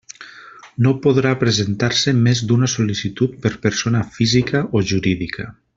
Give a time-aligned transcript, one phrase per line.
[0.85, 5.53] No podrà presentar-se més d'una sol·licitud per persona física o jurídica.